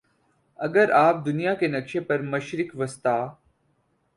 اگر 0.59 0.91
آپ 0.91 1.25
دنیا 1.25 1.53
کے 1.53 1.67
نقشے 1.67 1.99
پر 1.99 2.21
مشرق 2.21 2.75
وسطیٰ 2.75 3.21